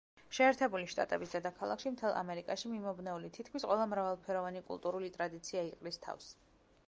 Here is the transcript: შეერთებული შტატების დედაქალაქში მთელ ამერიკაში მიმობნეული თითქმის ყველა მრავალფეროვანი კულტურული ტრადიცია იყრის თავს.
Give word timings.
შეერთებული 0.35 0.87
შტატების 0.91 1.33
დედაქალაქში 1.35 1.91
მთელ 1.95 2.15
ამერიკაში 2.21 2.71
მიმობნეული 2.71 3.29
თითქმის 3.35 3.67
ყველა 3.71 3.85
მრავალფეროვანი 3.91 4.65
კულტურული 4.71 5.11
ტრადიცია 5.19 5.67
იყრის 5.69 6.05
თავს. 6.07 6.33